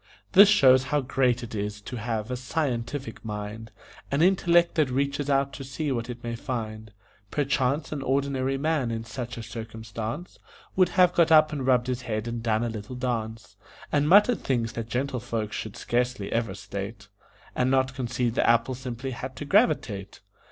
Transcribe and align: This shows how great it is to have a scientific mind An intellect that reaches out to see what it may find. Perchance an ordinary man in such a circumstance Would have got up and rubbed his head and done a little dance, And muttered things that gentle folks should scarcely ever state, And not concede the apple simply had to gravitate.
This 0.31 0.49
shows 0.49 0.85
how 0.85 1.01
great 1.01 1.43
it 1.43 1.53
is 1.53 1.79
to 1.81 1.97
have 1.97 2.31
a 2.31 2.35
scientific 2.35 3.23
mind 3.23 3.69
An 4.09 4.23
intellect 4.23 4.73
that 4.73 4.89
reaches 4.89 5.29
out 5.29 5.53
to 5.53 5.63
see 5.63 5.91
what 5.91 6.09
it 6.09 6.23
may 6.23 6.35
find. 6.35 6.91
Perchance 7.29 7.91
an 7.91 8.01
ordinary 8.01 8.57
man 8.57 8.89
in 8.89 9.03
such 9.03 9.37
a 9.37 9.43
circumstance 9.43 10.39
Would 10.75 10.89
have 10.97 11.13
got 11.13 11.31
up 11.31 11.53
and 11.53 11.67
rubbed 11.67 11.85
his 11.85 12.01
head 12.01 12.27
and 12.27 12.41
done 12.41 12.63
a 12.63 12.69
little 12.69 12.95
dance, 12.95 13.57
And 13.91 14.09
muttered 14.09 14.39
things 14.41 14.71
that 14.73 14.89
gentle 14.89 15.19
folks 15.19 15.55
should 15.55 15.77
scarcely 15.77 16.31
ever 16.33 16.55
state, 16.55 17.07
And 17.55 17.69
not 17.69 17.93
concede 17.93 18.33
the 18.33 18.49
apple 18.49 18.73
simply 18.73 19.11
had 19.11 19.35
to 19.35 19.45
gravitate. 19.45 20.19